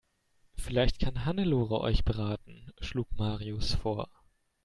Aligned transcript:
Vielleicht 0.55 0.97
kann 0.97 1.25
Hannelore 1.25 1.79
euch 1.79 2.03
beraten, 2.03 2.73
schlug 2.79 3.07
Marius 3.17 3.75
vor. 3.75 4.09